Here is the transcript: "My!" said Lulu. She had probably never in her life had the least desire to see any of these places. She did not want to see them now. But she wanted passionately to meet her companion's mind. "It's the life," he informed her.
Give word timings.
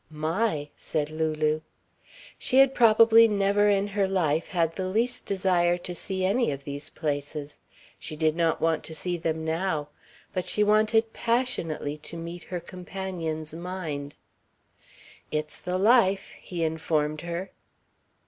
"My!" 0.09 0.69
said 0.75 1.11
Lulu. 1.11 1.61
She 2.39 2.57
had 2.57 2.73
probably 2.73 3.27
never 3.27 3.69
in 3.69 3.85
her 3.89 4.07
life 4.07 4.47
had 4.47 4.75
the 4.75 4.87
least 4.87 5.27
desire 5.27 5.77
to 5.77 5.93
see 5.93 6.25
any 6.25 6.49
of 6.49 6.63
these 6.63 6.89
places. 6.89 7.59
She 7.99 8.15
did 8.15 8.35
not 8.35 8.59
want 8.59 8.83
to 8.85 8.95
see 8.95 9.15
them 9.15 9.45
now. 9.45 9.89
But 10.33 10.45
she 10.47 10.63
wanted 10.63 11.13
passionately 11.13 11.99
to 11.99 12.17
meet 12.17 12.45
her 12.45 12.59
companion's 12.59 13.53
mind. 13.53 14.15
"It's 15.31 15.59
the 15.59 15.77
life," 15.77 16.29
he 16.31 16.63
informed 16.63 17.21
her. 17.21 17.51